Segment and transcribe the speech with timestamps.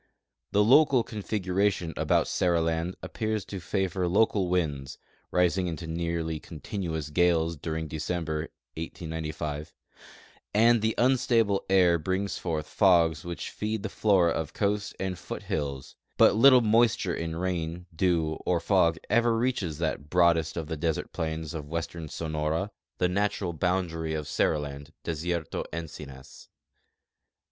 [0.51, 4.97] The local configuration about Seriland appears to favor local winds
[5.29, 9.75] (rising into nearly continuous gales during De ceml)er, 1895),
[10.55, 15.95] and the unstable air brings forth fogs which feed the flora of coast and foothills;
[16.17, 21.13] but little moisture in rain, dew, or fog ever reaches that broadest of the desert
[21.13, 26.47] plains of western Sonora, the natural boundary of Seriland, Desierto Encinas.